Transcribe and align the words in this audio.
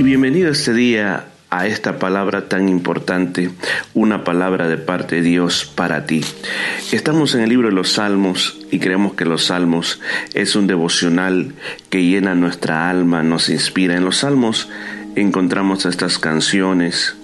Y 0.00 0.02
bienvenido 0.02 0.50
este 0.50 0.72
día 0.72 1.26
a 1.50 1.66
esta 1.66 1.98
palabra 1.98 2.48
tan 2.48 2.70
importante, 2.70 3.50
una 3.92 4.24
palabra 4.24 4.66
de 4.66 4.78
parte 4.78 5.16
de 5.16 5.20
Dios 5.20 5.70
para 5.74 6.06
ti. 6.06 6.24
Estamos 6.90 7.34
en 7.34 7.42
el 7.42 7.50
libro 7.50 7.68
de 7.68 7.74
los 7.74 7.92
Salmos 7.92 8.58
y 8.70 8.78
creemos 8.78 9.12
que 9.12 9.26
los 9.26 9.44
Salmos 9.44 10.00
es 10.32 10.56
un 10.56 10.66
devocional 10.66 11.52
que 11.90 12.02
llena 12.02 12.34
nuestra 12.34 12.88
alma, 12.88 13.22
nos 13.22 13.50
inspira. 13.50 13.94
En 13.94 14.06
los 14.06 14.16
Salmos 14.16 14.70
encontramos 15.16 15.84
estas 15.84 16.18
canciones 16.18 17.14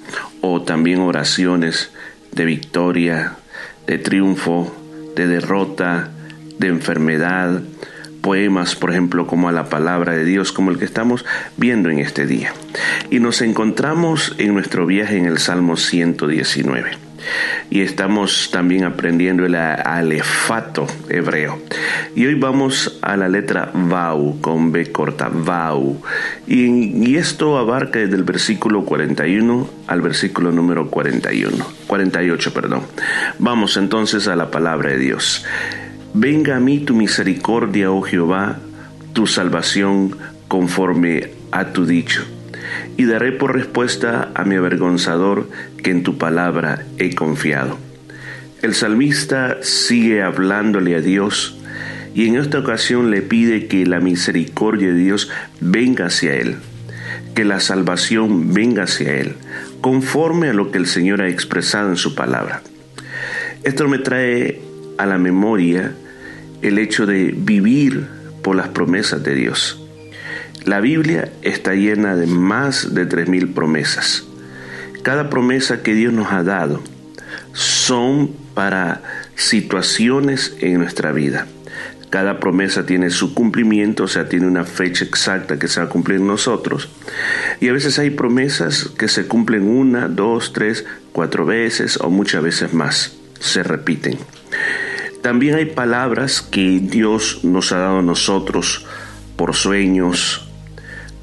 o 0.42 0.60
también 0.60 1.00
oraciones 1.00 1.92
de 2.32 2.44
victoria, 2.44 3.36
de 3.86 3.96
triunfo, 3.96 4.76
de 5.16 5.26
derrota, 5.26 6.10
de 6.58 6.66
enfermedad, 6.66 7.62
poemas, 8.26 8.74
por 8.74 8.90
ejemplo, 8.90 9.28
como 9.28 9.48
a 9.48 9.52
la 9.52 9.68
palabra 9.68 10.12
de 10.12 10.24
Dios, 10.24 10.50
como 10.50 10.72
el 10.72 10.80
que 10.80 10.84
estamos 10.84 11.24
viendo 11.56 11.90
en 11.90 12.00
este 12.00 12.26
día. 12.26 12.52
Y 13.08 13.20
nos 13.20 13.40
encontramos 13.40 14.34
en 14.38 14.52
nuestro 14.52 14.84
viaje 14.84 15.16
en 15.16 15.26
el 15.26 15.38
Salmo 15.38 15.76
119. 15.76 16.90
Y 17.70 17.82
estamos 17.82 18.50
también 18.50 18.82
aprendiendo 18.82 19.46
el 19.46 19.54
alefato 19.54 20.88
hebreo. 21.08 21.60
Y 22.16 22.26
hoy 22.26 22.34
vamos 22.34 22.98
a 23.00 23.16
la 23.16 23.28
letra 23.28 23.70
Vau, 23.72 24.40
con 24.40 24.72
B 24.72 24.90
corta, 24.90 25.30
Vau. 25.32 26.02
Y, 26.48 27.08
y 27.08 27.16
esto 27.18 27.56
abarca 27.58 28.00
desde 28.00 28.16
el 28.16 28.24
versículo 28.24 28.84
41 28.84 29.70
al 29.86 30.00
versículo 30.00 30.50
número 30.50 30.90
41, 30.90 31.64
48, 31.86 32.52
perdón. 32.52 32.82
Vamos 33.38 33.76
entonces 33.76 34.26
a 34.26 34.34
la 34.34 34.50
palabra 34.50 34.90
de 34.90 34.98
Dios. 34.98 35.44
Venga 36.18 36.56
a 36.56 36.60
mí 36.60 36.78
tu 36.78 36.94
misericordia, 36.94 37.90
oh 37.90 38.00
Jehová, 38.00 38.56
tu 39.12 39.26
salvación 39.26 40.16
conforme 40.48 41.28
a 41.50 41.74
tu 41.74 41.84
dicho. 41.84 42.24
Y 42.96 43.04
daré 43.04 43.32
por 43.32 43.54
respuesta 43.54 44.30
a 44.34 44.44
mi 44.44 44.54
avergonzador 44.54 45.46
que 45.82 45.90
en 45.90 46.04
tu 46.04 46.16
palabra 46.16 46.86
he 46.96 47.14
confiado. 47.14 47.76
El 48.62 48.72
salmista 48.74 49.58
sigue 49.60 50.22
hablándole 50.22 50.96
a 50.96 51.02
Dios 51.02 51.58
y 52.14 52.26
en 52.28 52.36
esta 52.36 52.60
ocasión 52.60 53.10
le 53.10 53.20
pide 53.20 53.66
que 53.66 53.84
la 53.84 54.00
misericordia 54.00 54.88
de 54.88 54.98
Dios 54.98 55.30
venga 55.60 56.06
hacia 56.06 56.34
él, 56.34 56.56
que 57.34 57.44
la 57.44 57.60
salvación 57.60 58.54
venga 58.54 58.84
hacia 58.84 59.12
él, 59.20 59.34
conforme 59.82 60.48
a 60.48 60.54
lo 60.54 60.70
que 60.70 60.78
el 60.78 60.86
Señor 60.86 61.20
ha 61.20 61.28
expresado 61.28 61.90
en 61.90 61.96
su 61.96 62.14
palabra. 62.14 62.62
Esto 63.64 63.86
me 63.86 63.98
trae 63.98 64.62
a 64.96 65.04
la 65.04 65.18
memoria 65.18 65.94
el 66.66 66.78
hecho 66.78 67.06
de 67.06 67.32
vivir 67.36 68.06
por 68.42 68.56
las 68.56 68.68
promesas 68.68 69.22
de 69.22 69.34
Dios. 69.34 69.80
La 70.64 70.80
Biblia 70.80 71.30
está 71.42 71.74
llena 71.74 72.16
de 72.16 72.26
más 72.26 72.94
de 72.94 73.08
3.000 73.08 73.54
promesas. 73.54 74.24
Cada 75.02 75.30
promesa 75.30 75.82
que 75.82 75.94
Dios 75.94 76.12
nos 76.12 76.32
ha 76.32 76.42
dado 76.42 76.82
son 77.52 78.32
para 78.54 79.02
situaciones 79.36 80.56
en 80.60 80.78
nuestra 80.78 81.12
vida. 81.12 81.46
Cada 82.10 82.40
promesa 82.40 82.86
tiene 82.86 83.10
su 83.10 83.34
cumplimiento, 83.34 84.04
o 84.04 84.08
sea, 84.08 84.28
tiene 84.28 84.46
una 84.46 84.64
fecha 84.64 85.04
exacta 85.04 85.58
que 85.58 85.68
se 85.68 85.80
va 85.80 85.86
a 85.86 85.88
cumplir 85.88 86.20
nosotros. 86.20 86.88
Y 87.60 87.68
a 87.68 87.72
veces 87.72 87.98
hay 87.98 88.10
promesas 88.10 88.90
que 88.98 89.08
se 89.08 89.26
cumplen 89.26 89.68
una, 89.68 90.08
dos, 90.08 90.52
tres, 90.52 90.84
cuatro 91.12 91.44
veces 91.44 91.98
o 92.00 92.10
muchas 92.10 92.42
veces 92.42 92.72
más. 92.74 93.16
Se 93.38 93.62
repiten. 93.62 94.18
También 95.26 95.56
hay 95.56 95.66
palabras 95.66 96.40
que 96.40 96.78
Dios 96.80 97.40
nos 97.42 97.72
ha 97.72 97.78
dado 97.78 97.98
a 97.98 98.02
nosotros 98.02 98.86
por 99.34 99.56
sueños, 99.56 100.48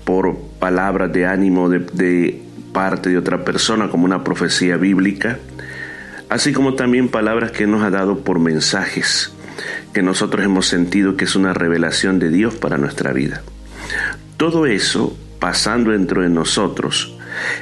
por 0.04 0.38
palabras 0.60 1.14
de 1.14 1.26
ánimo 1.26 1.70
de, 1.70 2.42
parte 2.74 3.12
de 3.12 3.18
otra 3.18 3.46
persona, 3.46 3.88
como 3.88 4.04
una 4.04 4.26
profecía 4.26 4.76
bíblica, 4.76 5.40
así 6.28 6.52
como 6.52 6.74
también 6.74 7.08
palabras 7.08 7.52
que 7.52 7.66
nos 7.66 7.82
ha 7.82 7.92
dado 7.92 8.26
por 8.26 8.40
mensajes 8.40 9.34
que 9.94 10.04
nosotros 10.04 10.44
hemos 10.44 10.68
sentido 10.68 11.16
que 11.16 11.24
es 11.24 11.38
una 11.38 11.54
revelación 11.54 12.20
de 12.20 12.30
Dios 12.30 12.56
para 12.56 12.78
nuestra 12.78 13.14
vida. 13.14 13.42
Todo 14.36 14.66
eso 14.66 15.16
pasando 15.40 15.92
dentro 15.92 16.24
de 16.24 16.30
nosotros, 16.30 17.16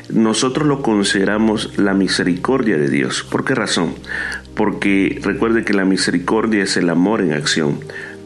nosotros 0.09 0.67
lo 0.67 0.81
consideramos 0.81 1.77
la 1.77 1.93
misericordia 1.93 2.77
de 2.77 2.89
Dios. 2.89 3.23
¿Por 3.23 3.45
qué 3.45 3.55
razón? 3.55 3.93
Porque 4.61 5.19
recuerde 5.23 5.63
que 5.63 5.73
la 5.73 5.85
misericordia 5.85 6.61
es 6.61 6.77
el 6.77 6.91
amor 6.91 7.21
en 7.21 7.33
acción. 7.33 7.79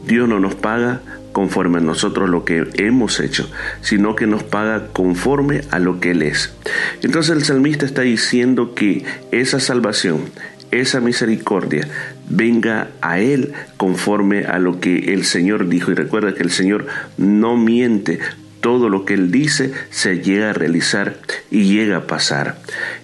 Dios 0.06 0.28
no 0.28 0.38
nos 0.38 0.54
paga 0.54 1.00
conforme 1.32 1.78
a 1.78 1.80
nosotros 1.80 2.28
lo 2.28 2.44
que 2.44 2.62
hemos 2.74 3.20
hecho, 3.20 3.50
sino 3.80 4.14
que 4.14 4.26
nos 4.26 4.42
paga 4.42 4.88
conforme 4.88 5.62
a 5.70 5.78
lo 5.78 5.98
que 5.98 6.10
Él 6.10 6.20
es. 6.20 6.54
Entonces 7.02 7.34
el 7.34 7.42
salmista 7.42 7.86
está 7.86 8.02
diciendo 8.02 8.74
que 8.74 9.02
esa 9.32 9.60
salvación, 9.60 10.24
esa 10.72 11.00
misericordia, 11.00 11.88
venga 12.28 12.88
a 13.00 13.18
Él 13.18 13.54
conforme 13.78 14.44
a 14.44 14.58
lo 14.58 14.78
que 14.78 15.14
el 15.14 15.24
Señor 15.24 15.70
dijo. 15.70 15.90
Y 15.90 15.94
recuerda 15.94 16.34
que 16.34 16.42
el 16.42 16.50
Señor 16.50 16.86
no 17.16 17.56
miente, 17.56 18.18
todo 18.66 18.88
lo 18.88 19.04
que 19.04 19.14
Él 19.14 19.30
dice 19.30 19.70
se 19.90 20.18
llega 20.18 20.50
a 20.50 20.52
realizar 20.52 21.18
y 21.52 21.72
llega 21.72 21.98
a 21.98 22.06
pasar. 22.08 22.58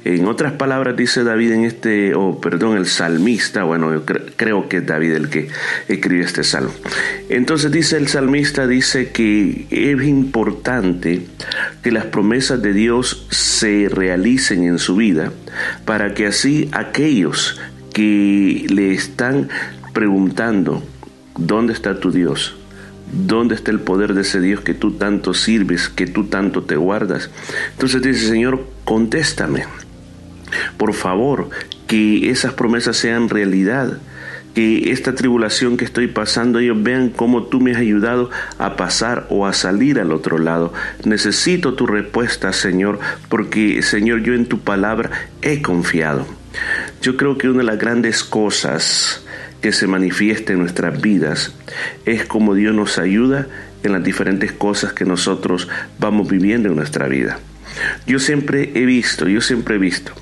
En 0.05 0.27
otras 0.27 0.55
palabras 0.55 0.97
dice 0.97 1.23
David 1.23 1.53
en 1.53 1.65
este, 1.65 2.17
o 2.17 2.41
perdón, 2.41 2.77
el 2.77 2.87
salmista, 2.87 3.62
bueno, 3.62 3.93
yo 3.93 4.05
creo 4.05 4.69
que 4.69 4.78
es 4.78 4.87
David 4.87 5.12
el 5.12 5.28
que 5.28 5.47
escribe 5.87 6.25
este 6.25 6.43
salmo. 6.43 6.72
Entonces 7.28 7.71
dice 7.71 7.97
el 7.97 8.09
salmista, 8.09 8.67
dice 8.67 9.12
que 9.12 9.69
es 9.71 10.03
importante 10.03 11.28
que 11.81 11.93
las 11.93 12.06
promesas 12.06 12.61
de 12.61 12.72
Dios 12.72 13.28
se 13.31 13.89
realicen 13.89 14.65
en 14.65 14.81
su 14.81 14.97
vida 14.97 15.31
para 15.84 16.12
que 16.12 16.27
así 16.27 16.71
aquellos 16.72 17.61
que 17.95 18.67
le 18.69 18.95
están 18.95 19.49
preguntando, 19.93 20.83
¿dónde 21.39 21.72
está 21.72 22.01
tu 22.01 22.11
Dios? 22.11 22.56
¿Dónde 23.12 23.55
está 23.55 23.71
el 23.71 23.81
poder 23.81 24.15
de 24.15 24.23
ese 24.23 24.41
Dios 24.41 24.62
que 24.62 24.73
tú 24.73 24.93
tanto 24.93 25.34
sirves, 25.34 25.91
que 25.91 26.06
tú 26.06 26.25
tanto 26.25 26.62
te 26.62 26.77
guardas? 26.77 27.31
Entonces 27.73 28.00
dice, 28.00 28.27
Señor, 28.27 28.67
contéstame. 28.84 29.65
Por 30.78 30.95
favor, 30.95 31.51
que 31.87 32.31
esas 32.31 32.55
promesas 32.55 32.97
sean 32.97 33.28
realidad. 33.28 33.99
Que 34.55 34.93
esta 34.93 35.15
tribulación 35.15 35.77
que 35.77 35.84
estoy 35.84 36.09
pasando, 36.09 36.59
ellos 36.59 36.83
vean 36.83 37.11
cómo 37.11 37.45
tú 37.45 37.61
me 37.61 37.72
has 37.72 37.78
ayudado 37.78 38.31
a 38.59 38.77
pasar 38.77 39.27
o 39.28 39.47
a 39.47 39.53
salir 39.53 39.99
al 40.01 40.12
otro 40.12 40.39
lado. 40.39 40.72
Necesito 41.05 41.75
tu 41.75 41.87
respuesta, 41.87 42.53
Señor, 42.53 42.99
porque, 43.28 43.83
Señor, 43.83 44.22
yo 44.22 44.34
en 44.34 44.47
tu 44.47 44.61
palabra 44.61 45.11
he 45.43 45.62
confiado. 45.62 46.27
Yo 47.01 47.17
creo 47.17 47.39
que 47.39 47.49
una 47.49 47.59
de 47.59 47.65
las 47.65 47.78
grandes 47.78 48.25
cosas 48.25 49.25
que 49.62 49.73
se 49.73 49.87
manifiesta 49.87 50.53
en 50.53 50.59
nuestras 50.59 51.00
vidas 51.00 51.55
es 52.05 52.27
como 52.27 52.55
Dios 52.55 52.75
nos 52.75 52.99
ayuda 52.99 53.47
en 53.83 53.93
las 53.93 54.05
diferentes 54.05 54.53
cosas 54.53 54.93
que 54.93 55.05
nosotros 55.05 55.69
vamos 55.99 56.28
viviendo 56.28 56.69
en 56.69 56.77
nuestra 56.77 57.09
vida. 57.09 57.39
Yo 58.06 58.19
siempre 58.19 58.71
he 58.75 58.84
visto, 58.84 59.28
yo 59.28 59.41
siempre 59.41 59.77
he 59.77 59.78
visto, 59.78 60.12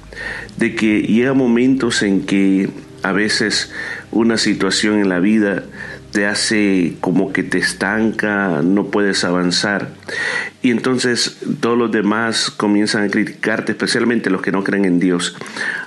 de 0.56 0.74
que 0.74 1.02
llega 1.02 1.32
momentos 1.32 2.02
en 2.02 2.24
que 2.24 2.70
a 3.02 3.12
veces 3.12 3.72
una 4.12 4.36
situación 4.36 5.00
en 5.00 5.08
la 5.08 5.18
vida 5.18 5.64
te 6.12 6.26
hace 6.26 6.94
como 7.00 7.32
que 7.32 7.42
te 7.42 7.58
estanca, 7.58 8.60
no 8.62 8.86
puedes 8.86 9.24
avanzar. 9.24 9.88
Y 10.62 10.70
entonces 10.70 11.38
todos 11.60 11.78
los 11.78 11.90
demás 11.90 12.50
comienzan 12.50 13.04
a 13.04 13.08
criticarte, 13.08 13.72
especialmente 13.72 14.28
los 14.28 14.42
que 14.42 14.52
no 14.52 14.62
creen 14.62 14.84
en 14.84 15.00
Dios, 15.00 15.36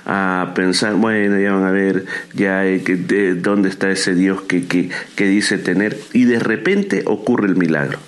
a 0.04 0.52
pensar, 0.56 0.94
bueno, 0.94 1.38
ya 1.38 1.52
van 1.52 1.64
a 1.64 1.70
ver, 1.70 2.06
ya 2.32 2.66
eh, 2.66 2.80
de 2.80 3.34
dónde 3.34 3.68
está 3.68 3.90
ese 3.90 4.14
Dios 4.14 4.42
que, 4.42 4.66
que, 4.66 4.90
que 5.14 5.28
dice 5.28 5.58
tener. 5.58 5.96
Y 6.12 6.24
de 6.24 6.40
repente 6.40 7.02
ocurre 7.06 7.46
el 7.46 7.56
milagro. 7.56 7.98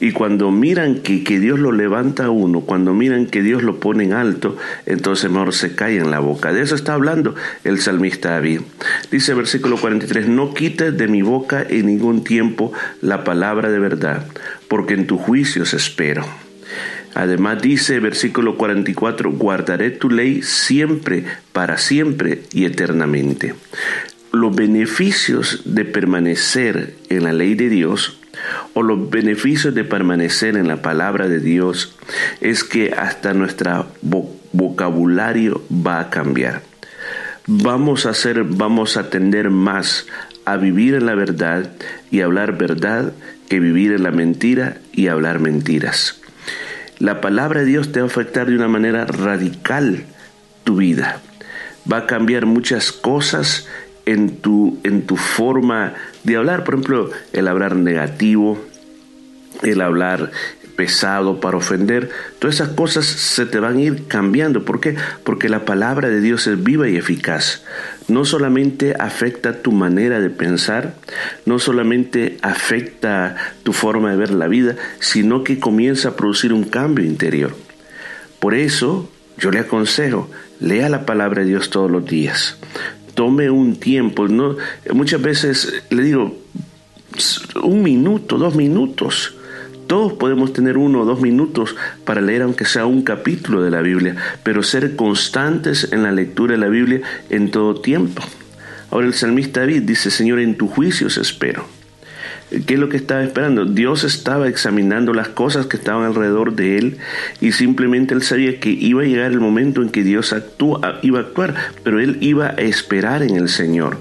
Y 0.00 0.12
cuando 0.12 0.50
miran 0.50 1.00
que, 1.00 1.22
que, 1.22 1.38
Dios 1.38 1.58
lo 1.58 1.72
levanta 1.72 2.26
a 2.26 2.30
uno, 2.30 2.62
cuando 2.62 2.94
miran 2.94 3.26
que 3.26 3.42
Dios 3.42 3.62
lo 3.62 3.80
pone 3.80 4.04
en 4.04 4.14
alto, 4.14 4.56
entonces 4.86 5.30
mejor 5.30 5.52
se 5.52 5.74
cae 5.74 5.98
en 5.98 6.10
la 6.10 6.20
boca. 6.20 6.54
De 6.54 6.62
eso 6.62 6.74
está 6.74 6.94
hablando 6.94 7.34
el 7.64 7.80
salmista 7.80 8.30
David. 8.30 8.62
Dice 9.10 9.34
versículo 9.34 9.76
43, 9.76 10.28
no 10.28 10.54
quites 10.54 10.96
de 10.96 11.06
mi 11.06 11.20
boca 11.20 11.66
en 11.68 11.86
ningún 11.86 12.24
tiempo 12.24 12.72
la 13.02 13.24
palabra 13.24 13.70
de 13.70 13.78
verdad, 13.78 14.24
porque 14.70 14.94
en 14.94 15.08
tus 15.08 15.20
juicios 15.20 15.74
espero. 15.74 16.24
Además 17.16 17.60
dice 17.60 17.98
versículo 17.98 18.56
44, 18.56 19.32
guardaré 19.32 19.90
tu 19.90 20.08
ley 20.08 20.42
siempre, 20.42 21.24
para 21.52 21.76
siempre 21.76 22.44
y 22.52 22.66
eternamente. 22.66 23.56
Los 24.30 24.54
beneficios 24.54 25.62
de 25.64 25.84
permanecer 25.84 26.94
en 27.08 27.24
la 27.24 27.32
ley 27.32 27.56
de 27.56 27.68
Dios 27.68 28.20
o 28.72 28.84
los 28.84 29.10
beneficios 29.10 29.74
de 29.74 29.82
permanecer 29.82 30.56
en 30.56 30.68
la 30.68 30.82
palabra 30.82 31.26
de 31.26 31.40
Dios 31.40 31.96
es 32.40 32.62
que 32.62 32.92
hasta 32.92 33.34
nuestro 33.34 33.88
vocabulario 34.52 35.64
va 35.68 35.98
a 35.98 36.10
cambiar. 36.10 36.62
Vamos 37.48 38.06
a 38.06 38.10
hacer, 38.10 38.44
vamos 38.44 38.96
a 38.96 39.10
tender 39.10 39.50
más 39.50 40.06
a 40.44 40.56
vivir 40.56 40.94
en 40.94 41.06
la 41.06 41.16
verdad 41.16 41.72
y 42.12 42.20
hablar 42.20 42.56
verdad 42.56 43.12
que 43.50 43.60
vivir 43.60 43.92
en 43.92 44.04
la 44.04 44.12
mentira 44.12 44.78
y 44.92 45.08
hablar 45.08 45.40
mentiras. 45.40 46.20
La 47.00 47.20
palabra 47.20 47.60
de 47.60 47.66
Dios 47.66 47.90
te 47.90 48.00
va 48.00 48.06
a 48.06 48.08
afectar 48.08 48.46
de 48.46 48.54
una 48.54 48.68
manera 48.68 49.04
radical 49.06 50.04
tu 50.62 50.76
vida. 50.76 51.20
Va 51.90 51.98
a 51.98 52.06
cambiar 52.06 52.46
muchas 52.46 52.92
cosas 52.92 53.66
en 54.06 54.36
tu, 54.36 54.78
en 54.84 55.02
tu 55.02 55.16
forma 55.16 55.94
de 56.22 56.36
hablar. 56.36 56.62
Por 56.62 56.74
ejemplo, 56.74 57.10
el 57.32 57.48
hablar 57.48 57.74
negativo, 57.74 58.56
el 59.62 59.80
hablar 59.80 60.30
pesado 60.76 61.40
para 61.40 61.56
ofender, 61.56 62.08
todas 62.38 62.54
esas 62.54 62.68
cosas 62.70 63.04
se 63.04 63.46
te 63.46 63.58
van 63.58 63.78
a 63.78 63.80
ir 63.80 64.06
cambiando. 64.06 64.64
¿Por 64.64 64.80
qué? 64.80 64.94
Porque 65.24 65.48
la 65.48 65.64
palabra 65.64 66.08
de 66.08 66.20
Dios 66.20 66.46
es 66.46 66.62
viva 66.62 66.88
y 66.88 66.96
eficaz. 66.96 67.64
No 68.10 68.24
solamente 68.24 68.94
afecta 68.98 69.62
tu 69.62 69.70
manera 69.70 70.18
de 70.20 70.30
pensar, 70.30 70.94
no 71.46 71.60
solamente 71.60 72.38
afecta 72.42 73.36
tu 73.62 73.72
forma 73.72 74.10
de 74.10 74.16
ver 74.16 74.32
la 74.32 74.48
vida, 74.48 74.74
sino 74.98 75.44
que 75.44 75.60
comienza 75.60 76.08
a 76.08 76.16
producir 76.16 76.52
un 76.52 76.64
cambio 76.64 77.04
interior. 77.04 77.54
Por 78.40 78.54
eso 78.54 79.08
yo 79.38 79.52
le 79.52 79.60
aconsejo, 79.60 80.28
lea 80.58 80.88
la 80.88 81.06
palabra 81.06 81.42
de 81.42 81.48
Dios 81.48 81.70
todos 81.70 81.90
los 81.90 82.04
días. 82.04 82.58
Tome 83.14 83.48
un 83.48 83.76
tiempo, 83.76 84.26
no 84.26 84.56
muchas 84.92 85.22
veces 85.22 85.84
le 85.90 86.02
digo 86.02 86.36
un 87.62 87.82
minuto, 87.82 88.38
dos 88.38 88.56
minutos 88.56 89.34
todos 89.90 90.12
podemos 90.12 90.52
tener 90.52 90.78
uno 90.78 91.00
o 91.00 91.04
dos 91.04 91.20
minutos 91.20 91.74
para 92.04 92.20
leer 92.20 92.42
aunque 92.42 92.64
sea 92.64 92.86
un 92.86 93.02
capítulo 93.02 93.60
de 93.60 93.72
la 93.72 93.82
Biblia, 93.82 94.14
pero 94.44 94.62
ser 94.62 94.94
constantes 94.94 95.88
en 95.90 96.04
la 96.04 96.12
lectura 96.12 96.52
de 96.52 96.58
la 96.58 96.68
Biblia 96.68 97.00
en 97.28 97.50
todo 97.50 97.74
tiempo. 97.74 98.22
Ahora 98.92 99.08
el 99.08 99.14
salmista 99.14 99.58
David 99.58 99.82
dice, 99.82 100.12
Señor, 100.12 100.38
en 100.38 100.56
tu 100.56 100.68
juicios 100.68 101.16
espero. 101.16 101.66
¿Qué 102.66 102.74
es 102.74 102.78
lo 102.78 102.88
que 102.88 102.98
estaba 102.98 103.24
esperando? 103.24 103.64
Dios 103.64 104.04
estaba 104.04 104.46
examinando 104.46 105.12
las 105.12 105.30
cosas 105.30 105.66
que 105.66 105.76
estaban 105.76 106.04
alrededor 106.04 106.54
de 106.54 106.78
él 106.78 106.98
y 107.40 107.50
simplemente 107.50 108.14
él 108.14 108.22
sabía 108.22 108.60
que 108.60 108.70
iba 108.70 109.02
a 109.02 109.06
llegar 109.06 109.32
el 109.32 109.40
momento 109.40 109.82
en 109.82 109.88
que 109.88 110.04
Dios 110.04 110.32
actúa, 110.32 111.00
iba 111.02 111.18
a 111.18 111.22
actuar, 111.22 111.56
pero 111.82 111.98
él 111.98 112.18
iba 112.20 112.46
a 112.46 112.60
esperar 112.60 113.24
en 113.24 113.34
el 113.34 113.48
Señor. 113.48 113.98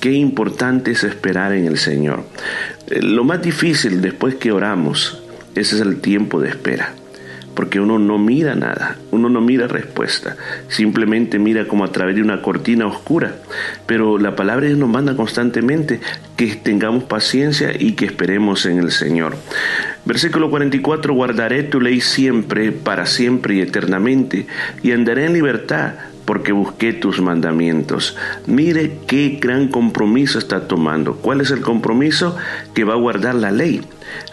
Qué 0.00 0.12
importante 0.12 0.90
es 0.90 1.02
esperar 1.02 1.54
en 1.54 1.64
el 1.64 1.78
Señor. 1.78 2.24
Eh, 2.88 3.00
lo 3.00 3.24
más 3.24 3.40
difícil 3.40 4.02
después 4.02 4.34
que 4.34 4.52
oramos 4.52 5.22
ese 5.54 5.76
es 5.76 5.80
el 5.80 6.00
tiempo 6.00 6.40
de 6.40 6.48
espera. 6.48 6.94
Porque 7.54 7.80
uno 7.80 7.98
no 7.98 8.16
mira 8.16 8.54
nada, 8.54 8.96
uno 9.10 9.28
no 9.28 9.40
mira 9.40 9.66
respuesta, 9.66 10.36
simplemente 10.68 11.38
mira 11.38 11.66
como 11.66 11.84
a 11.84 11.92
través 11.92 12.14
de 12.14 12.22
una 12.22 12.42
cortina 12.42 12.86
oscura. 12.86 13.34
Pero 13.86 14.18
la 14.18 14.36
palabra 14.36 14.68
nos 14.68 14.88
manda 14.88 15.16
constantemente 15.16 16.00
que 16.36 16.54
tengamos 16.54 17.04
paciencia 17.04 17.72
y 17.76 17.92
que 17.92 18.06
esperemos 18.06 18.64
en 18.66 18.78
el 18.78 18.92
Señor. 18.92 19.36
Versículo 20.04 20.48
44, 20.48 21.12
guardaré 21.12 21.64
tu 21.64 21.80
ley 21.80 22.00
siempre, 22.00 22.72
para 22.72 23.04
siempre 23.04 23.56
y 23.56 23.60
eternamente, 23.60 24.46
y 24.82 24.92
andaré 24.92 25.26
en 25.26 25.34
libertad 25.34 25.94
porque 26.30 26.52
busqué 26.52 26.92
tus 26.92 27.20
mandamientos. 27.20 28.16
Mire 28.46 28.98
qué 29.08 29.40
gran 29.40 29.66
compromiso 29.66 30.38
está 30.38 30.68
tomando. 30.68 31.16
¿Cuál 31.16 31.40
es 31.40 31.50
el 31.50 31.60
compromiso? 31.60 32.36
Que 32.72 32.84
va 32.84 32.92
a 32.92 32.98
guardar 32.98 33.34
la 33.34 33.50
ley. 33.50 33.80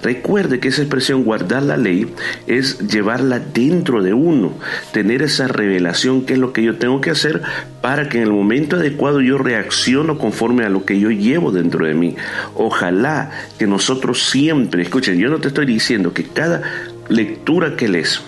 Recuerde 0.04 0.60
que 0.60 0.68
esa 0.68 0.84
expresión 0.84 1.24
guardar 1.24 1.64
la 1.64 1.76
ley 1.76 2.14
es 2.46 2.78
llevarla 2.88 3.40
dentro 3.40 4.04
de 4.04 4.14
uno, 4.14 4.54
tener 4.92 5.24
esa 5.24 5.48
revelación 5.48 6.24
que 6.24 6.34
es 6.34 6.40
lo 6.40 6.54
que 6.54 6.62
yo 6.62 6.76
tengo 6.78 7.02
que 7.02 7.10
hacer 7.10 7.42
para 7.82 8.10
que 8.10 8.18
en 8.18 8.26
el 8.26 8.32
momento 8.32 8.76
adecuado 8.76 9.20
yo 9.20 9.40
reacciono 9.40 10.20
conforme 10.20 10.66
a 10.66 10.70
lo 10.70 10.86
que 10.86 11.00
yo 11.00 11.10
llevo 11.10 11.52
dentro 11.52 11.88
de 11.88 11.96
mí. 11.96 12.16
Ojalá 12.54 13.32
que 13.58 13.66
nosotros 13.66 14.22
siempre, 14.30 14.84
escuchen, 14.84 15.18
yo 15.18 15.30
no 15.30 15.40
te 15.40 15.48
estoy 15.48 15.66
diciendo 15.66 16.14
que 16.14 16.26
cada 16.26 16.62
lectura 17.10 17.76
que 17.76 17.88
lees, 17.88 18.22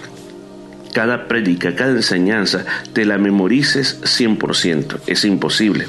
cada 0.93 1.27
prédica, 1.27 1.75
cada 1.75 1.91
enseñanza, 1.91 2.65
te 2.93 3.05
la 3.05 3.17
memorices 3.17 4.01
100%. 4.01 4.99
Es 5.07 5.25
imposible. 5.25 5.87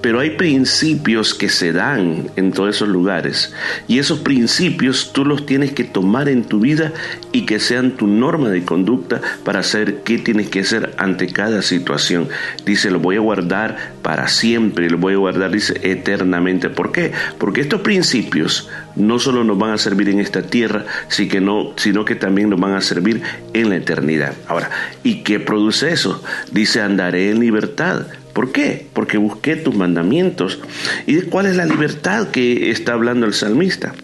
Pero 0.00 0.20
hay 0.20 0.30
principios 0.30 1.34
que 1.34 1.48
se 1.48 1.72
dan 1.72 2.30
en 2.36 2.52
todos 2.52 2.76
esos 2.76 2.88
lugares 2.88 3.52
y 3.86 3.98
esos 3.98 4.20
principios 4.20 5.12
tú 5.12 5.24
los 5.24 5.46
tienes 5.46 5.72
que 5.72 5.84
tomar 5.84 6.28
en 6.28 6.44
tu 6.44 6.60
vida 6.60 6.92
y 7.32 7.46
que 7.46 7.58
sean 7.58 7.92
tu 7.92 8.06
norma 8.06 8.48
de 8.50 8.64
conducta 8.64 9.20
para 9.44 9.60
hacer 9.60 10.02
qué 10.04 10.18
tienes 10.18 10.48
que 10.48 10.60
hacer 10.60 10.94
ante 10.98 11.26
cada 11.28 11.62
situación. 11.62 12.28
Dice, 12.64 12.90
lo 12.90 13.00
voy 13.00 13.16
a 13.16 13.20
guardar 13.20 13.92
para 14.02 14.28
siempre, 14.28 14.88
lo 14.88 14.98
voy 14.98 15.14
a 15.14 15.18
guardar, 15.18 15.50
dice, 15.50 15.78
eternamente. 15.82 16.70
¿Por 16.70 16.92
qué? 16.92 17.12
Porque 17.38 17.60
estos 17.60 17.80
principios 17.80 18.68
no 18.96 19.18
solo 19.18 19.44
nos 19.44 19.58
van 19.58 19.72
a 19.72 19.78
servir 19.78 20.08
en 20.08 20.20
esta 20.20 20.42
tierra, 20.42 20.84
sino 21.08 22.04
que 22.04 22.14
también 22.14 22.50
nos 22.50 22.60
van 22.60 22.74
a 22.74 22.80
servir 22.80 23.22
en 23.52 23.68
la 23.68 23.76
eternidad. 23.76 24.34
Ahora, 24.46 24.70
¿y 25.02 25.22
qué 25.22 25.40
produce 25.40 25.92
eso? 25.92 26.22
Dice, 26.52 26.80
andaré 26.80 27.30
en 27.30 27.40
libertad 27.40 28.06
¿Por 28.32 28.52
qué? 28.52 28.86
Porque 28.92 29.18
busqué 29.18 29.56
tus 29.56 29.74
mandamientos. 29.74 30.60
¿Y 31.06 31.20
cuál 31.22 31.46
es 31.46 31.56
la 31.56 31.64
libertad 31.64 32.28
que 32.28 32.70
está 32.70 32.92
hablando 32.92 33.26
el 33.26 33.34
salmista? 33.34 33.94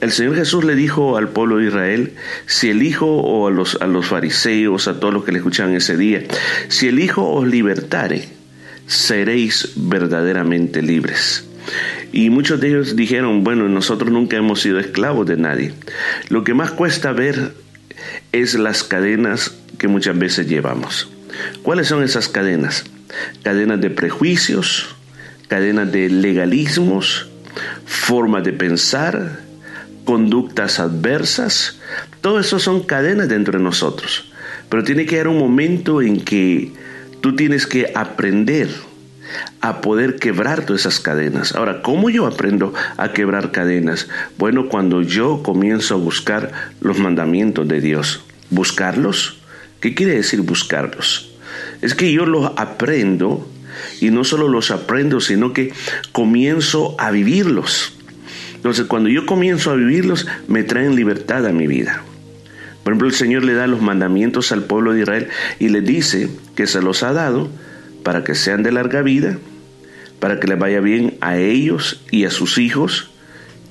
El 0.00 0.12
Señor 0.12 0.36
Jesús 0.36 0.64
le 0.64 0.76
dijo 0.76 1.16
al 1.16 1.28
pueblo 1.28 1.56
de 1.56 1.66
Israel, 1.66 2.12
si 2.46 2.70
el 2.70 2.82
Hijo 2.82 3.06
o 3.06 3.48
a 3.48 3.50
los, 3.50 3.76
a 3.80 3.86
los 3.86 4.06
fariseos, 4.06 4.86
a 4.86 5.00
todos 5.00 5.12
los 5.12 5.24
que 5.24 5.32
le 5.32 5.38
escuchaban 5.38 5.74
ese 5.74 5.96
día, 5.96 6.22
si 6.68 6.86
el 6.86 7.00
Hijo 7.00 7.28
os 7.28 7.46
libertare, 7.48 8.28
seréis 8.86 9.72
verdaderamente 9.74 10.82
libres. 10.82 11.44
Y 12.12 12.30
muchos 12.30 12.60
de 12.60 12.68
ellos 12.68 12.96
dijeron, 12.96 13.44
bueno, 13.44 13.68
nosotros 13.68 14.10
nunca 14.10 14.36
hemos 14.36 14.60
sido 14.60 14.78
esclavos 14.78 15.26
de 15.26 15.36
nadie. 15.36 15.72
Lo 16.28 16.44
que 16.44 16.54
más 16.54 16.70
cuesta 16.70 17.12
ver 17.12 17.52
es 18.32 18.54
las 18.54 18.84
cadenas 18.84 19.54
que 19.78 19.88
muchas 19.88 20.18
veces 20.18 20.48
llevamos. 20.48 21.10
¿Cuáles 21.62 21.88
son 21.88 22.02
esas 22.02 22.28
cadenas? 22.28 22.84
Cadenas 23.42 23.80
de 23.80 23.90
prejuicios, 23.90 24.94
cadenas 25.48 25.90
de 25.90 26.08
legalismos, 26.08 27.28
formas 27.84 28.44
de 28.44 28.52
pensar, 28.52 29.40
conductas 30.04 30.80
adversas. 30.80 31.78
Todo 32.20 32.40
eso 32.40 32.58
son 32.58 32.82
cadenas 32.82 33.28
dentro 33.28 33.58
de 33.58 33.64
nosotros. 33.64 34.32
Pero 34.68 34.84
tiene 34.84 35.06
que 35.06 35.16
haber 35.16 35.28
un 35.28 35.38
momento 35.38 36.02
en 36.02 36.20
que 36.20 36.72
tú 37.20 37.34
tienes 37.34 37.66
que 37.66 37.92
aprender 37.94 38.68
a 39.60 39.80
poder 39.80 40.16
quebrar 40.16 40.64
todas 40.64 40.82
esas 40.82 41.00
cadenas. 41.00 41.54
Ahora, 41.54 41.82
¿cómo 41.82 42.10
yo 42.10 42.26
aprendo 42.26 42.72
a 42.96 43.12
quebrar 43.12 43.50
cadenas? 43.50 44.08
Bueno, 44.38 44.68
cuando 44.68 45.02
yo 45.02 45.42
comienzo 45.42 45.94
a 45.94 45.98
buscar 45.98 46.52
los 46.80 46.98
mandamientos 46.98 47.66
de 47.68 47.80
Dios. 47.80 48.22
¿Buscarlos? 48.50 49.38
¿Qué 49.80 49.94
quiere 49.94 50.14
decir 50.14 50.40
buscarlos? 50.40 51.27
Es 51.82 51.94
que 51.94 52.12
yo 52.12 52.26
los 52.26 52.52
aprendo 52.56 53.46
y 54.00 54.10
no 54.10 54.24
solo 54.24 54.48
los 54.48 54.70
aprendo, 54.70 55.20
sino 55.20 55.52
que 55.52 55.72
comienzo 56.12 56.96
a 56.98 57.10
vivirlos. 57.10 57.94
Entonces, 58.54 58.86
cuando 58.86 59.08
yo 59.08 59.24
comienzo 59.26 59.70
a 59.70 59.76
vivirlos, 59.76 60.26
me 60.48 60.64
traen 60.64 60.96
libertad 60.96 61.46
a 61.46 61.52
mi 61.52 61.66
vida. 61.66 62.02
Por 62.82 62.92
ejemplo, 62.92 63.08
el 63.08 63.14
Señor 63.14 63.44
le 63.44 63.54
da 63.54 63.66
los 63.66 63.82
mandamientos 63.82 64.50
al 64.50 64.64
pueblo 64.64 64.92
de 64.92 65.02
Israel 65.02 65.28
y 65.58 65.68
le 65.68 65.80
dice 65.80 66.28
que 66.56 66.66
se 66.66 66.82
los 66.82 67.02
ha 67.02 67.12
dado 67.12 67.50
para 68.02 68.24
que 68.24 68.34
sean 68.34 68.62
de 68.62 68.72
larga 68.72 69.02
vida, 69.02 69.38
para 70.18 70.40
que 70.40 70.48
les 70.48 70.58
vaya 70.58 70.80
bien 70.80 71.18
a 71.20 71.36
ellos 71.36 72.02
y 72.10 72.24
a 72.24 72.30
sus 72.30 72.58
hijos, 72.58 73.10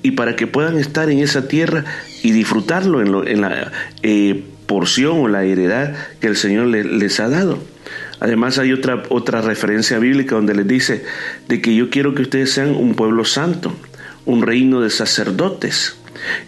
y 0.02 0.12
para 0.12 0.36
que 0.36 0.46
puedan 0.46 0.78
estar 0.78 1.10
en 1.10 1.18
esa 1.18 1.48
tierra 1.48 1.84
y 2.22 2.30
disfrutarlo 2.30 3.02
en, 3.26 3.40
la 3.40 3.72
eh, 4.02 4.44
porción 4.66 5.18
o 5.18 5.28
la 5.28 5.44
heredad 5.44 5.96
que 6.20 6.28
el 6.28 6.36
Señor 6.36 6.68
les 6.68 7.20
ha 7.20 7.28
dado. 7.28 7.58
Además 8.20 8.58
hay 8.58 8.72
otra, 8.72 9.02
otra 9.10 9.40
referencia 9.42 9.98
bíblica 9.98 10.34
donde 10.34 10.54
les 10.54 10.66
dice 10.66 11.04
de 11.46 11.60
que 11.60 11.74
yo 11.74 11.90
quiero 11.90 12.14
que 12.14 12.22
ustedes 12.22 12.52
sean 12.52 12.74
un 12.74 12.94
pueblo 12.94 13.24
santo, 13.24 13.74
un 14.24 14.42
reino 14.42 14.80
de 14.80 14.90
sacerdotes. 14.90 15.97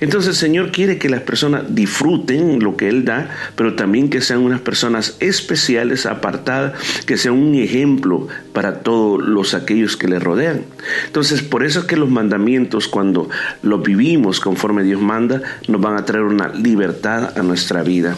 Entonces 0.01 0.31
el 0.31 0.37
Señor 0.37 0.71
quiere 0.73 0.99
que 0.99 1.09
las 1.09 1.23
personas 1.23 1.65
disfruten 1.75 2.63
lo 2.63 2.77
que 2.77 2.89
Él 2.89 3.05
da, 3.05 3.31
pero 3.57 3.75
también 3.75 4.11
que 4.11 4.21
sean 4.21 4.41
unas 4.41 4.61
personas 4.61 5.17
especiales, 5.21 6.07
apartadas, 6.07 6.75
que 7.07 7.17
sean 7.17 7.35
un 7.35 7.55
ejemplo 7.55 8.29
para 8.53 8.81
todos 8.81 9.23
los 9.23 9.55
aquellos 9.55 9.97
que 9.97 10.09
le 10.09 10.19
rodean. 10.19 10.63
Entonces 11.07 11.43
por 11.43 11.65
eso 11.65 11.81
es 11.81 11.85
que 11.87 11.97
los 11.97 12.11
mandamientos, 12.11 12.89
cuando 12.89 13.29
los 13.63 13.83
vivimos 13.83 14.41
conforme 14.41 14.83
Dios 14.83 15.01
manda, 15.01 15.43
nos 15.69 15.81
van 15.81 15.97
a 15.97 16.05
traer 16.05 16.25
una 16.25 16.49
libertad 16.49 17.37
a 17.39 17.43
nuestra 17.43 17.83
vida. 17.83 18.17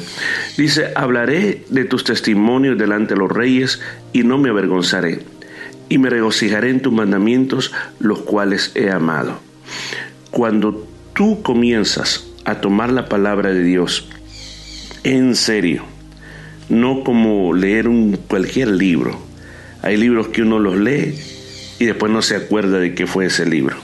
Dice, 0.56 0.92
hablaré 0.94 1.64
de 1.68 1.84
tus 1.84 2.04
testimonios 2.04 2.78
delante 2.78 3.14
de 3.14 3.20
los 3.20 3.30
reyes 3.30 3.80
y 4.12 4.22
no 4.22 4.38
me 4.38 4.50
avergonzaré, 4.50 5.20
y 5.88 5.98
me 5.98 6.10
regocijaré 6.10 6.70
en 6.70 6.80
tus 6.80 6.92
mandamientos, 6.92 7.72
los 7.98 8.20
cuales 8.20 8.72
he 8.74 8.90
amado. 8.90 9.40
Cuando 10.30 10.86
tú 11.14 11.42
comienzas 11.42 12.26
a 12.44 12.60
tomar 12.60 12.92
la 12.92 13.08
palabra 13.08 13.50
de 13.52 13.62
Dios 13.62 14.08
en 15.04 15.34
serio, 15.34 15.84
no 16.68 17.04
como 17.04 17.52
leer 17.54 17.88
un 17.88 18.16
cualquier 18.16 18.68
libro. 18.68 19.20
Hay 19.82 19.96
libros 19.96 20.28
que 20.28 20.42
uno 20.42 20.58
los 20.58 20.76
lee 20.76 21.14
y 21.78 21.86
después 21.86 22.12
no 22.12 22.22
se 22.22 22.36
acuerda 22.36 22.78
de 22.78 22.94
qué 22.94 23.06
fue 23.06 23.26
ese 23.26 23.46
libro. 23.46 23.76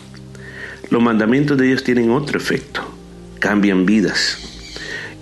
Los 0.90 1.02
mandamientos 1.02 1.58
de 1.58 1.66
Dios 1.66 1.84
tienen 1.84 2.10
otro 2.10 2.38
efecto, 2.38 2.82
cambian 3.40 3.84
vidas. 3.84 4.38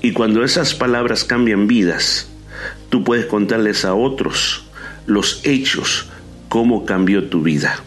Y 0.02 0.12
cuando 0.12 0.44
esas 0.44 0.74
palabras 0.74 1.24
cambian 1.24 1.66
vidas, 1.66 2.28
tú 2.90 3.02
puedes 3.02 3.26
contarles 3.26 3.84
a 3.84 3.94
otros 3.94 4.66
los 5.06 5.40
hechos, 5.44 6.06
cómo 6.48 6.84
cambió 6.84 7.28
tu 7.28 7.42
vida. 7.42 7.82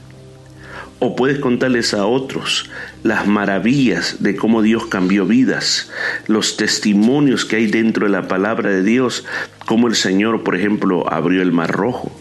O 1.02 1.16
puedes 1.16 1.40
contarles 1.40 1.94
a 1.94 2.06
otros 2.06 2.70
las 3.04 3.26
maravillas 3.26 4.18
de 4.20 4.36
cómo 4.36 4.62
Dios 4.62 4.86
cambió 4.88 5.26
vidas, 5.26 5.90
los 6.28 6.58
testimonios 6.58 7.46
que 7.46 7.56
hay 7.56 7.68
dentro 7.68 8.06
de 8.06 8.12
la 8.12 8.28
palabra 8.28 8.70
de 8.70 8.84
Dios, 8.84 9.26
cómo 9.66 9.88
el 9.88 9.96
Señor, 9.96 10.44
por 10.44 10.58
ejemplo, 10.58 11.12
abrió 11.12 11.42
el 11.42 11.54
mar 11.54 11.72
rojo, 11.72 12.12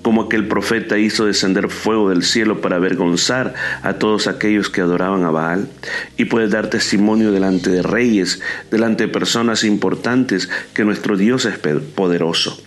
como 0.00 0.22
aquel 0.22 0.48
profeta 0.48 0.96
hizo 0.96 1.26
descender 1.26 1.68
fuego 1.68 2.08
del 2.08 2.22
cielo 2.22 2.62
para 2.62 2.76
avergonzar 2.76 3.52
a 3.82 3.94
todos 3.94 4.26
aquellos 4.26 4.70
que 4.70 4.80
adoraban 4.80 5.24
a 5.24 5.30
Baal, 5.30 5.68
y 6.16 6.24
puedes 6.24 6.50
dar 6.50 6.70
testimonio 6.70 7.30
delante 7.30 7.68
de 7.68 7.82
reyes, 7.82 8.40
delante 8.70 9.06
de 9.06 9.12
personas 9.12 9.64
importantes, 9.64 10.48
que 10.72 10.84
nuestro 10.84 11.18
Dios 11.18 11.44
es 11.44 11.58
poderoso. 11.58 12.58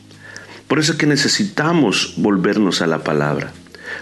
Por 0.68 0.78
eso 0.78 0.92
es 0.92 0.98
que 1.00 1.08
necesitamos 1.08 2.14
volvernos 2.18 2.82
a 2.84 2.88
la 2.88 3.04
palabra. 3.04 3.54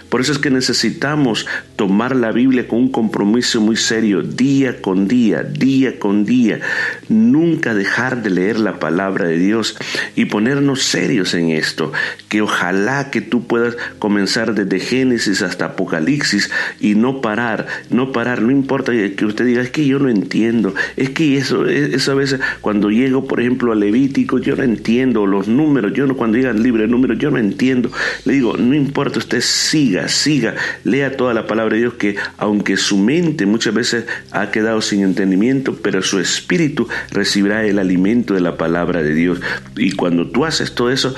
Por 0.08 0.20
eso 0.20 0.32
es 0.32 0.38
que 0.38 0.50
necesitamos 0.50 1.46
tomar 1.74 2.14
la 2.14 2.30
Biblia 2.30 2.68
con 2.68 2.78
un 2.78 2.90
compromiso 2.90 3.60
muy 3.60 3.76
serio, 3.76 4.22
día 4.22 4.80
con 4.80 5.08
día, 5.08 5.42
día 5.42 5.98
con 5.98 6.24
día. 6.24 6.60
Nunca 7.08 7.74
dejar 7.74 8.22
de 8.22 8.30
leer 8.30 8.58
la 8.60 8.78
palabra 8.78 9.26
de 9.26 9.38
Dios 9.38 9.76
y 10.14 10.26
ponernos 10.26 10.84
serios 10.84 11.34
en 11.34 11.50
esto. 11.50 11.92
Que 12.28 12.40
ojalá 12.40 13.10
que 13.10 13.20
tú 13.20 13.46
puedas 13.46 13.76
comenzar 13.98 14.54
desde 14.54 14.78
Génesis 14.78 15.42
hasta 15.42 15.66
Apocalipsis 15.66 16.50
y 16.80 16.94
no 16.94 17.20
parar, 17.20 17.66
no 17.90 18.12
parar. 18.12 18.42
No 18.42 18.52
importa 18.52 18.92
que 18.92 19.24
usted 19.24 19.44
diga, 19.44 19.62
es 19.62 19.70
que 19.70 19.86
yo 19.86 19.98
no 19.98 20.08
entiendo. 20.08 20.74
Es 20.96 21.10
que 21.10 21.36
eso, 21.36 21.66
eso 21.66 22.12
a 22.12 22.14
veces 22.14 22.40
cuando 22.60 22.90
llego, 22.90 23.26
por 23.26 23.40
ejemplo, 23.40 23.72
a 23.72 23.74
Levítico, 23.74 24.38
yo 24.38 24.54
no 24.54 24.62
entiendo 24.62 25.26
los 25.26 25.48
números. 25.48 25.92
Yo 25.94 26.06
no, 26.06 26.16
cuando 26.16 26.36
llega 26.36 26.50
el 26.50 26.62
libro 26.62 26.82
de 26.82 26.88
números, 26.88 27.18
yo 27.18 27.30
no 27.30 27.38
entiendo. 27.38 27.90
Le 28.24 28.34
digo, 28.34 28.56
no 28.56 28.74
importa, 28.74 29.18
usted 29.18 29.40
siga 29.40 29.95
siga, 30.08 30.54
lea 30.84 31.16
toda 31.16 31.34
la 31.34 31.46
palabra 31.46 31.74
de 31.74 31.80
Dios 31.80 31.94
que 31.94 32.16
aunque 32.38 32.76
su 32.76 32.98
mente 32.98 33.46
muchas 33.46 33.74
veces 33.74 34.04
ha 34.30 34.50
quedado 34.50 34.80
sin 34.80 35.02
entendimiento, 35.02 35.76
pero 35.82 36.02
su 36.02 36.18
espíritu 36.18 36.88
recibirá 37.10 37.64
el 37.64 37.78
alimento 37.78 38.34
de 38.34 38.40
la 38.40 38.56
palabra 38.56 39.02
de 39.02 39.14
Dios. 39.14 39.40
Y 39.76 39.92
cuando 39.92 40.28
tú 40.28 40.44
haces 40.44 40.74
todo 40.74 40.90
eso, 40.90 41.14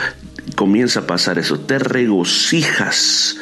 comienza 0.54 1.00
a 1.00 1.06
pasar 1.06 1.38
eso, 1.38 1.60
te 1.60 1.78
regocijas, 1.78 3.36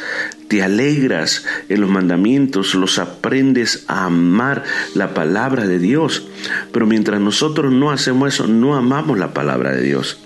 te 0.48 0.62
alegras 0.62 1.44
en 1.68 1.80
los 1.80 1.90
mandamientos, 1.90 2.74
los 2.74 2.98
aprendes 2.98 3.84
a 3.88 4.06
amar 4.06 4.64
la 4.94 5.14
palabra 5.14 5.66
de 5.66 5.78
Dios. 5.78 6.28
Pero 6.72 6.86
mientras 6.86 7.20
nosotros 7.20 7.72
no 7.72 7.90
hacemos 7.90 8.34
eso, 8.34 8.46
no 8.46 8.76
amamos 8.76 9.18
la 9.18 9.32
palabra 9.32 9.72
de 9.72 9.82
Dios. 9.82 10.18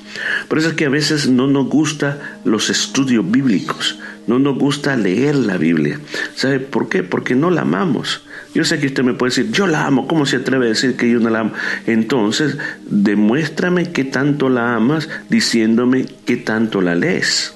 Por 0.49 0.59
eso 0.59 0.71
es 0.71 0.75
que 0.75 0.87
a 0.87 0.91
veces 0.91 1.29
no 1.29 1.47
nos 1.47 1.69
gusta 1.69 2.41
los 2.45 2.71
estudios 2.71 3.31
bíblicos, 3.31 3.99
no 4.27 4.39
nos 4.39 4.59
gusta 4.59 4.97
leer 4.97 5.35
la 5.35 5.57
Biblia. 5.57 6.01
¿Sabe 6.35 6.61
por 6.61 6.89
qué? 6.89 7.03
Porque 7.03 7.35
no 7.35 7.51
la 7.51 7.63
amamos. 7.63 8.23
Yo 8.55 8.65
sé 8.65 8.81
que 8.81 8.87
usted 8.87 9.05
me 9.05 9.15
puede 9.15 9.31
decir, 9.31 9.53
yo 9.53 9.67
la 9.67 9.87
amo, 9.87 10.09
¿cómo 10.09 10.27
se 10.27 10.37
atreve 10.37 10.67
a 10.67 10.71
decir 10.71 10.97
que 10.97 11.11
yo 11.11 11.21
no 11.21 11.31
la 11.31 11.41
amo? 11.41 11.53
Entonces, 11.87 12.59
demuéstrame 12.87 13.93
qué 13.93 14.05
tanto 14.05 14.49
la 14.49 14.75
amas 14.75 15.09
diciéndome 15.29 16.07
qué 16.25 16.37
tanto 16.37 16.81
la 16.81 16.95
lees. 16.95 17.55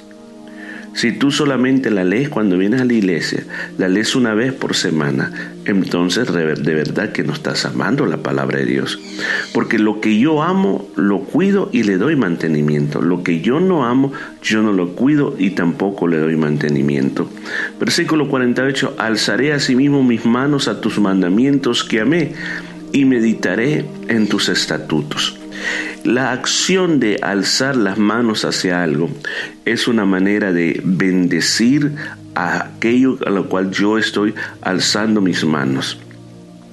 Si 0.94 1.10
tú 1.12 1.30
solamente 1.32 1.90
la 1.90 2.04
lees 2.04 2.28
cuando 2.28 2.56
vienes 2.56 2.80
a 2.80 2.84
la 2.84 2.92
iglesia, 2.92 3.44
la 3.78 3.88
lees 3.88 4.14
una 4.14 4.32
vez 4.32 4.52
por 4.52 4.76
semana, 4.76 5.32
entonces 5.64 6.32
de 6.32 6.74
verdad 6.74 7.10
que 7.10 7.24
no 7.24 7.32
estás 7.32 7.64
amando 7.64 8.06
la 8.06 8.18
palabra 8.18 8.60
de 8.60 8.66
Dios. 8.66 9.00
Porque 9.52 9.78
lo 9.78 10.00
que 10.00 10.18
yo 10.18 10.42
amo, 10.42 10.88
lo 10.96 11.20
cuido 11.20 11.68
y 11.72 11.82
le 11.82 11.98
doy 11.98 12.14
mantenimiento. 12.14 13.02
Lo 13.02 13.24
que 13.24 13.40
yo 13.40 13.58
no 13.58 13.84
amo, 13.84 14.12
yo 14.40 14.62
no 14.62 14.72
lo 14.72 14.90
cuido 14.94 15.34
y 15.36 15.50
tampoco 15.50 16.06
le 16.06 16.18
doy 16.18 16.36
mantenimiento. 16.36 17.28
Versículo 17.80 18.28
48, 18.28 18.94
alzaré 18.98 19.52
asimismo 19.52 20.04
mis 20.04 20.24
manos 20.24 20.68
a 20.68 20.80
tus 20.80 21.00
mandamientos 21.00 21.82
que 21.82 22.00
amé 22.00 22.32
y 22.92 23.04
meditaré 23.04 23.84
en 24.06 24.28
tus 24.28 24.48
estatutos. 24.48 25.36
La 26.04 26.32
acción 26.32 27.00
de 27.00 27.16
alzar 27.22 27.76
las 27.76 27.96
manos 27.96 28.44
hacia 28.44 28.82
algo 28.82 29.08
es 29.64 29.88
una 29.88 30.04
manera 30.04 30.52
de 30.52 30.82
bendecir 30.84 31.92
a 32.34 32.64
aquello 32.64 33.18
a 33.26 33.30
lo 33.30 33.48
cual 33.48 33.70
yo 33.70 33.96
estoy 33.96 34.34
alzando 34.60 35.22
mis 35.22 35.46
manos. 35.46 35.98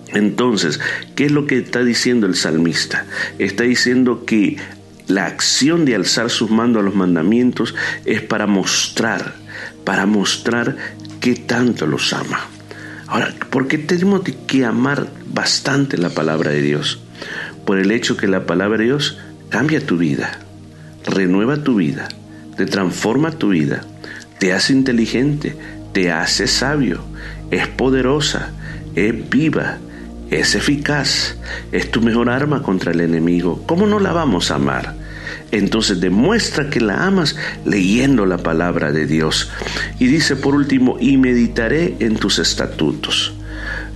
Entonces, 0.10 0.82
¿qué 1.16 1.28
es 1.28 1.32
lo 1.32 1.48
que 1.48 1.60
está 1.60 1.82
diciendo 1.82 2.28
el 2.28 2.36
salmista? 2.36 3.06
Está 3.40 3.64
diciendo 3.64 4.26
que 4.26 4.58
la 5.08 5.28
acción 5.28 5.86
de 5.86 5.96
alzar 5.96 6.30
sus 6.30 6.52
manos 6.52 6.82
a 6.82 6.86
los 6.86 6.96
mandamientos 6.96 7.74
es 8.04 8.22
para 8.22 8.48
mostrar, 8.48 9.36
para 9.86 10.06
mostrar 10.06 10.76
qué 11.22 11.36
tanto 11.36 11.88
los 11.88 12.12
ama. 12.12 12.50
Ahora, 13.08 13.34
¿por 13.50 13.70
qué 13.70 13.78
tenemos 13.78 14.24
que 14.46 14.66
amar 14.66 15.08
bastante 15.34 15.98
la 15.98 16.10
palabra 16.10 16.52
de 16.52 16.62
Dios? 16.62 17.00
Por 17.72 17.80
el 17.80 17.92
hecho 17.92 18.18
que 18.18 18.28
la 18.28 18.46
palabra 18.46 18.80
de 18.80 18.84
Dios 18.84 19.18
cambia 19.48 19.80
tu 19.80 19.98
vida, 19.98 20.40
renueva 21.06 21.64
tu 21.64 21.76
vida, 21.76 22.10
te 22.58 22.66
transforma 22.66 23.32
tu 23.32 23.52
vida, 23.52 23.86
te 24.40 24.52
hace 24.52 24.74
inteligente, 24.74 25.56
te 25.94 26.12
hace 26.12 26.48
sabio, 26.48 27.00
es 27.50 27.70
poderosa, 27.70 28.50
es 28.94 29.30
viva, 29.30 29.78
es 30.30 30.54
eficaz, 30.56 31.38
es 31.72 31.90
tu 31.90 32.02
mejor 32.02 32.30
arma 32.30 32.62
contra 32.62 32.92
el 32.92 33.00
enemigo. 33.00 33.64
¿Cómo 33.68 33.88
no 33.88 34.02
la 34.02 34.12
vamos 34.12 34.52
a 34.52 34.56
amar? 34.56 34.98
Entonces 35.52 36.02
demuestra 36.02 36.70
que 36.70 36.82
la 36.82 37.06
amas 37.06 37.38
leyendo 37.64 38.26
la 38.26 38.40
palabra 38.40 38.92
de 38.92 39.06
Dios. 39.06 39.50
Y 39.98 40.08
dice 40.08 40.36
por 40.36 40.56
último, 40.56 40.98
y 41.00 41.16
meditaré 41.16 41.96
en 42.02 42.18
tus 42.18 42.38
estatutos. 42.38 43.32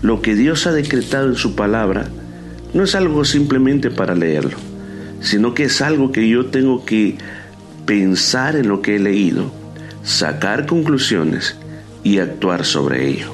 Lo 0.02 0.22
que 0.22 0.34
Dios 0.34 0.66
ha 0.66 0.72
decretado 0.72 1.28
en 1.28 1.36
su 1.36 1.56
palabra, 1.58 2.08
no 2.76 2.84
es 2.84 2.94
algo 2.94 3.24
simplemente 3.24 3.90
para 3.90 4.16
leerlo, 4.16 4.58
sino 5.22 5.54
que 5.54 5.64
es 5.64 5.82
algo 5.82 6.12
que 6.12 6.28
yo 6.28 6.48
tengo 6.48 6.84
que 6.84 7.16
pensar 7.86 8.58
en 8.58 8.68
lo 8.68 8.82
que 8.82 8.98
he 8.98 9.00
leído, 9.00 9.50
sacar 10.04 10.66
conclusiones 10.66 11.56
y 12.04 12.20
actuar 12.20 12.66
sobre 12.66 13.08
ello. 13.08 13.34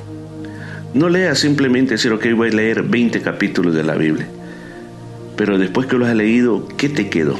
No 0.93 1.09
leas 1.09 1.39
simplemente 1.39 1.95
decir, 1.95 2.11
ok, 2.11 2.23
voy 2.35 2.49
a 2.49 2.53
leer 2.53 2.83
20 2.83 3.19
capítulos 3.21 3.73
de 3.73 3.83
la 3.83 3.95
Biblia, 3.95 4.27
pero 5.35 5.57
después 5.57 5.87
que 5.87 5.97
lo 5.97 6.05
has 6.05 6.15
leído, 6.15 6.67
¿qué 6.77 6.87
te 6.87 7.09
quedó? 7.09 7.35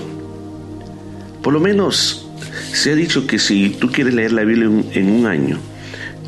Por 1.43 1.53
lo 1.53 1.60
menos 1.60 2.27
se 2.74 2.93
ha 2.93 2.96
dicho 2.96 3.27
que 3.27 3.38
si 3.38 3.70
tú 3.70 3.91
quieres 3.91 4.15
leer 4.15 4.31
la 4.31 4.43
Biblia 4.43 4.72
en 4.93 5.12
un 5.12 5.27
año, 5.27 5.60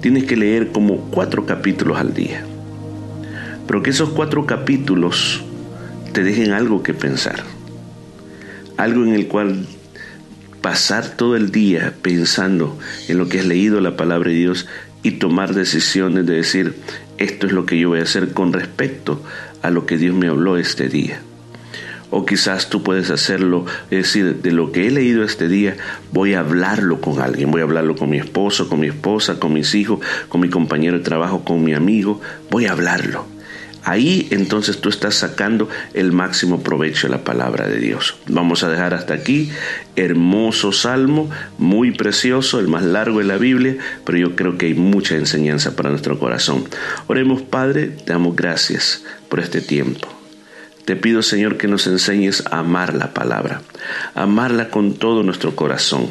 tienes 0.01 0.25
que 0.25 0.38
leer 0.38 0.72
como 0.72 1.10
cuatro 1.10 1.48
capítulos 1.48 1.98
al 1.98 2.13
día. 2.13 2.46
Pero 3.65 3.82
que 3.82 3.89
esos 3.89 4.10
cuatro 4.10 4.46
capítulos 4.46 5.44
te 6.13 6.24
dejen 6.24 6.51
algo 6.51 6.84
que 6.84 6.93
pensar, 6.93 7.43
algo 8.77 9.03
en 9.03 9.15
el 9.15 9.27
cual 9.27 9.65
pasar 10.62 11.10
todo 11.17 11.36
el 11.36 11.51
día 11.51 11.93
pensando 12.03 12.77
en 13.08 13.17
lo 13.17 13.27
que 13.27 13.39
has 13.39 13.46
leído 13.46 13.82
la 13.82 13.98
palabra 13.98 14.29
de 14.29 14.36
Dios 14.36 14.67
y 15.01 15.13
tomar 15.13 15.55
decisiones 15.55 16.27
de 16.27 16.36
decir, 16.36 16.75
esto 17.17 17.48
es 17.48 17.53
lo 17.53 17.65
que 17.65 17.79
yo 17.79 17.89
voy 17.89 18.00
a 18.00 18.03
hacer 18.03 18.32
con 18.32 18.53
respecto 18.53 19.24
a 19.63 19.72
lo 19.72 19.88
que 19.88 19.98
Dios 19.98 20.15
me 20.15 20.27
habló 20.27 20.58
este 20.58 20.88
día. 20.88 21.20
O 22.12 22.27
quizás 22.27 22.70
tú 22.70 22.84
puedes 22.84 23.10
hacerlo, 23.10 23.65
es 23.89 24.03
decir, 24.03 24.36
de 24.43 24.51
lo 24.51 24.72
que 24.72 24.86
he 24.86 24.91
leído 24.91 25.24
este 25.24 25.48
día, 25.48 25.77
voy 26.12 26.36
a 26.36 26.41
hablarlo 26.41 27.01
con 27.01 27.20
alguien, 27.22 27.50
voy 27.50 27.62
a 27.62 27.63
hablarlo 27.63 27.96
con 27.96 28.12
mi 28.12 28.20
esposo, 28.20 28.70
con 28.70 28.79
mi 28.79 28.88
esposa, 28.88 29.39
con 29.39 29.51
mis 29.51 29.74
hijos, 29.74 30.00
con 30.29 30.41
mi 30.41 30.50
compañero 30.50 31.00
de 31.00 31.03
trabajo, 31.03 31.43
con 31.43 31.63
mi 31.63 31.74
amigo, 31.74 32.22
voy 32.51 32.67
a 32.67 32.74
hablarlo. 32.74 33.32
Ahí 33.83 34.27
entonces 34.31 34.79
tú 34.79 34.89
estás 34.89 35.15
sacando 35.15 35.67
el 35.93 36.11
máximo 36.11 36.61
provecho 36.63 37.07
de 37.07 37.11
la 37.11 37.23
palabra 37.23 37.67
de 37.67 37.79
Dios. 37.79 38.15
Vamos 38.27 38.63
a 38.63 38.69
dejar 38.69 38.93
hasta 38.93 39.13
aquí. 39.13 39.51
Hermoso 39.95 40.71
salmo, 40.71 41.29
muy 41.57 41.91
precioso, 41.91 42.59
el 42.59 42.67
más 42.67 42.83
largo 42.83 43.19
de 43.19 43.25
la 43.25 43.37
Biblia, 43.37 43.77
pero 44.05 44.17
yo 44.17 44.35
creo 44.35 44.57
que 44.57 44.67
hay 44.67 44.73
mucha 44.73 45.15
enseñanza 45.15 45.75
para 45.75 45.89
nuestro 45.89 46.19
corazón. 46.19 46.65
Oremos 47.07 47.41
Padre, 47.41 47.87
te 47.87 48.13
damos 48.13 48.35
gracias 48.35 49.03
por 49.29 49.39
este 49.39 49.61
tiempo. 49.61 50.12
Te 50.85 50.97
pido, 50.97 51.21
Señor, 51.21 51.57
que 51.57 51.69
nos 51.69 51.87
enseñes 51.87 52.43
a 52.51 52.59
amar 52.59 52.93
la 52.93 53.13
palabra, 53.13 53.61
amarla 54.15 54.69
con 54.69 54.95
todo 54.95 55.23
nuestro 55.23 55.55
corazón 55.55 56.09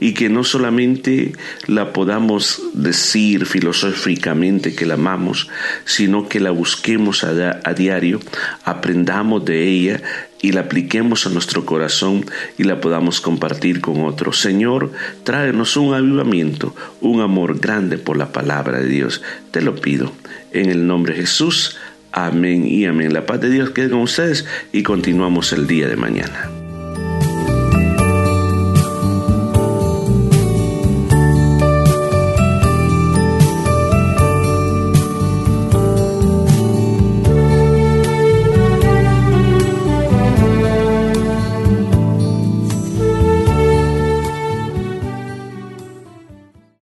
y 0.00 0.14
que 0.14 0.30
no 0.30 0.42
solamente 0.42 1.34
la 1.66 1.92
podamos 1.92 2.62
decir 2.72 3.44
filosóficamente 3.44 4.74
que 4.74 4.86
la 4.86 4.94
amamos, 4.94 5.50
sino 5.84 6.28
que 6.28 6.40
la 6.40 6.50
busquemos 6.50 7.24
a, 7.24 7.60
a 7.62 7.74
diario, 7.74 8.20
aprendamos 8.64 9.44
de 9.44 9.68
ella 9.68 10.02
y 10.40 10.52
la 10.52 10.62
apliquemos 10.62 11.26
a 11.26 11.30
nuestro 11.30 11.66
corazón 11.66 12.24
y 12.56 12.64
la 12.64 12.80
podamos 12.80 13.20
compartir 13.20 13.80
con 13.80 14.02
otros. 14.02 14.38
Señor, 14.40 14.92
tráenos 15.24 15.76
un 15.76 15.92
avivamiento, 15.92 16.74
un 17.00 17.20
amor 17.20 17.58
grande 17.58 17.98
por 17.98 18.16
la 18.16 18.32
palabra 18.32 18.78
de 18.78 18.86
Dios. 18.86 19.22
Te 19.50 19.60
lo 19.60 19.74
pido. 19.74 20.12
En 20.52 20.70
el 20.70 20.86
nombre 20.86 21.14
de 21.14 21.20
Jesús. 21.20 21.76
Amén 22.12 22.66
y 22.66 22.86
amén. 22.86 23.12
La 23.12 23.26
paz 23.26 23.40
de 23.40 23.50
Dios 23.50 23.70
quede 23.70 23.90
con 23.90 24.00
ustedes 24.00 24.46
y 24.72 24.82
continuamos 24.82 25.52
el 25.52 25.66
día 25.66 25.88
de 25.88 25.96
mañana. 25.96 26.65